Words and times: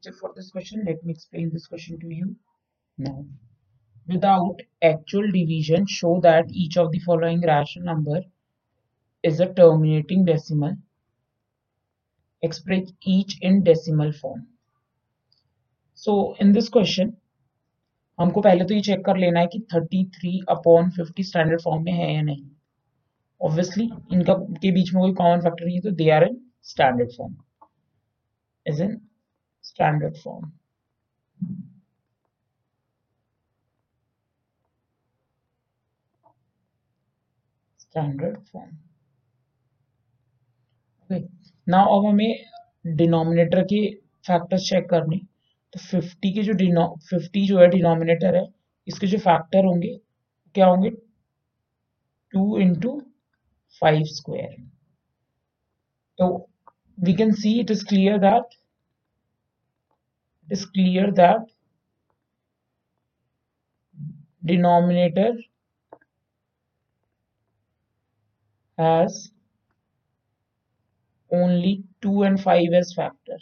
picture 0.00 0.16
for 0.18 0.32
this 0.34 0.50
question. 0.50 0.84
Let 0.86 1.04
me 1.04 1.12
explain 1.12 1.50
this 1.52 1.66
question 1.66 1.98
to 2.00 2.06
you 2.06 2.36
now. 2.98 3.24
Without 4.08 4.56
actual 4.82 5.30
division, 5.30 5.86
show 5.86 6.20
that 6.22 6.46
each 6.50 6.76
of 6.76 6.90
the 6.90 6.98
following 7.00 7.42
rational 7.46 7.86
number 7.86 8.20
is 9.22 9.40
a 9.40 9.52
terminating 9.52 10.24
decimal. 10.24 10.76
Express 12.42 12.92
each 13.02 13.38
in 13.42 13.62
decimal 13.62 14.12
form. 14.12 14.46
So 15.94 16.34
in 16.40 16.52
this 16.52 16.68
question, 16.68 17.16
हमको 18.18 18.40
पहले 18.42 18.64
तो 18.64 18.74
ये 18.74 18.80
check 18.86 19.04
कर 19.04 19.16
लेना 19.16 19.40
है 19.40 19.46
कि 19.52 19.58
33 19.74 20.40
upon 20.54 20.90
50 20.98 21.24
standard 21.26 21.60
form 21.60 21.84
में 21.84 21.92
है 21.92 22.12
या 22.14 22.22
नहीं 22.22 22.44
ऑब्वियसली 23.40 23.84
इनका 24.12 24.34
के 24.62 24.70
बीच 24.72 24.92
में 24.94 25.00
कोई 25.02 25.12
कॉमन 25.20 25.40
फैक्टर 25.40 25.64
नहीं 25.64 25.76
है 25.76 25.82
तो 25.82 25.90
they 26.00 26.08
are 26.16 26.24
in 26.24 26.36
standard 26.70 27.12
form 27.16 27.36
is 28.66 28.80
in 28.80 29.00
standard 29.70 30.16
form. 30.16 30.52
Standard 37.78 38.38
form. 38.52 38.78
Okay. 41.10 41.28
Now, 41.66 41.86
अब 41.96 42.06
हमें 42.06 42.96
डिनोमिनेटर 42.96 43.62
के 43.72 43.80
फैक्टर्स 44.26 44.68
चेक 44.68 44.88
करने 44.90 45.16
तो 45.74 45.80
50 45.80 46.34
के 46.34 46.42
जो 46.42 46.52
डिनो 46.52 46.86
50 47.12 47.46
जो 47.48 47.58
है 47.60 47.66
डिनोमिनेटर 47.70 48.36
है, 48.36 48.46
इसके 48.88 49.06
जो 49.06 49.18
फैक्टर 49.18 49.64
होंगे, 49.64 49.96
क्या 50.54 50.66
होंगे 50.66 50.90
टू 52.32 52.58
इंटू 52.58 53.00
फाइव 53.80 54.04
स्क्वायर 54.04 54.54
तो 56.18 56.26
we 56.98 57.12
can 57.14 57.30
see, 57.32 57.60
it 57.60 57.70
is 57.70 57.82
clear 57.82 58.18
that 58.18 58.44
it 58.44 58.59
is 60.50 60.64
clear 60.66 61.10
that 61.12 61.42
denominator 64.44 65.32
has 68.78 69.32
only 71.30 71.72
2 72.02 72.22
and 72.22 72.40
5 72.40 72.72
as 72.74 72.92
factor 72.94 73.38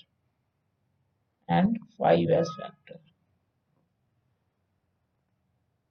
and 1.48 1.78
5 1.98 2.30
as 2.40 2.48
factor. 2.60 2.98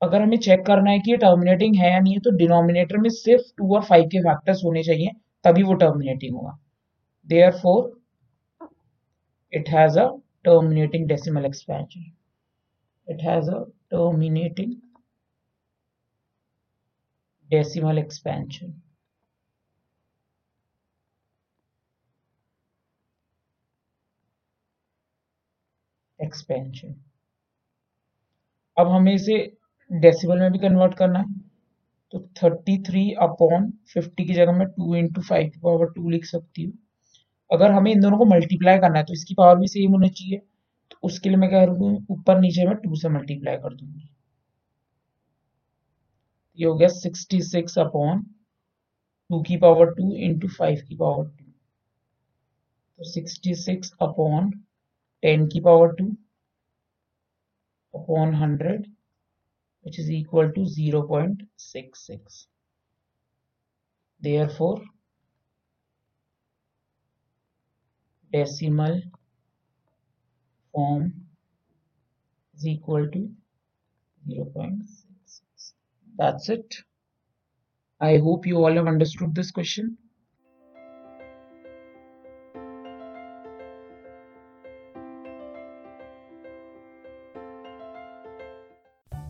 अगर 0.01 0.21
हमें 0.21 0.37
चेक 0.37 0.65
करना 0.65 0.91
है 0.91 0.99
कि 0.99 1.11
ये 1.11 1.17
टर्मिनेटिंग 1.17 1.75
है 1.75 1.91
या 1.91 1.99
नहीं 1.99 2.13
है 2.13 2.19
तो 2.19 2.31
डिनोमिनेटर 2.37 2.97
में 2.97 3.09
सिर्फ़ 3.09 3.43
टू 3.57 3.75
और 3.75 3.83
फाइव 3.85 4.03
के 4.11 4.19
फैक्टर्स 4.23 4.63
होने 4.65 4.83
चाहिए, 4.83 5.11
तभी 5.45 5.63
वो 5.63 5.73
टर्मिनेटिंग 5.73 6.35
होगा। 6.35 6.57
Therefore 7.61 8.67
it 9.53 9.69
has 9.69 9.99
a 9.99 10.07
terminating 10.45 11.07
decimal 11.07 11.45
expansion. 11.45 12.13
It 13.07 13.21
has 13.21 13.47
a 13.47 13.65
terminating 13.91 14.81
decimal 17.49 17.97
expansion. 17.97 18.81
Expansion 26.19 26.93
अब 28.77 28.87
हमें 28.87 29.13
इसे 29.13 29.37
डेसिमल 29.91 30.39
में 30.39 30.51
भी 30.51 30.59
कन्वर्ट 30.59 30.93
करना 30.97 31.19
है 31.19 31.33
तो 32.13 32.19
33 32.39 33.03
अपॉन 33.21 33.71
50 33.93 34.25
की 34.27 34.33
जगह 34.33 34.57
मैं 34.57 34.67
2 34.79 34.95
इंटू 34.95 35.21
फाइव 35.21 35.49
की 35.49 35.59
पावर 35.59 35.91
टू 35.93 36.09
लिख 36.09 36.25
सकती 36.25 36.63
हूँ 36.63 36.73
अगर 37.51 37.71
हमें 37.71 37.91
इन 37.91 38.01
दोनों 38.01 38.17
को 38.17 38.25
मल्टीप्लाई 38.25 38.77
करना 38.79 38.99
है 38.99 39.05
तो 39.05 39.13
इसकी 39.13 39.33
पावर 39.33 39.55
भी 39.59 39.67
सेम 39.67 39.91
होनी 39.91 40.09
चाहिए। 40.09 40.37
तो 40.91 40.97
उसके 41.03 41.29
लिए 41.29 41.37
मैं 41.37 41.49
क्या 41.49 41.65
करूँगी 41.65 42.05
ऊपर 42.13 42.39
नीचे 42.39 42.65
में 42.67 42.75
टू 42.75 42.95
से 42.95 43.09
मल्टीप्लाई 43.09 43.57
कर 43.57 43.73
दूँगी। 43.75 44.09
ये 46.59 46.65
हो 46.65 46.75
गया 46.75 46.87
सिक्सटी 46.89 47.41
सिक्स 47.41 47.77
अपॉन 47.79 48.23
टू 49.29 49.41
की 49.43 49.57
पावर 49.57 49.93
टू 49.95 50.11
इंटू 50.15 50.47
फाइव 50.57 50.81
की 50.89 50.95
पावर 50.95 51.25
टू 51.29 51.45
तो 52.99 53.03
सिक्सटी 53.11 53.55
सिक्स 53.55 53.93
अपॉन 54.01 54.51
टेन 55.23 55.47
की 55.47 55.59
power 55.61 55.95
two 55.95 56.05
upon 57.93 58.33
hundred 58.35 58.85
which 59.85 59.97
is 59.99 60.07
equal 60.11 60.49
to 60.53 60.61
0.66 60.67 62.39
therefore 64.21 64.79
decimal 68.31 69.01
form 70.71 71.13
is 72.55 72.65
equal 72.65 73.07
to 73.11 73.29
0.66 74.29 75.73
that's 76.17 76.49
it. 76.49 76.75
I 77.99 78.17
hope 78.17 78.47
you 78.47 78.57
all 78.57 78.73
have 78.73 78.87
understood 78.87 79.35
this 79.35 79.51
question 79.51 79.97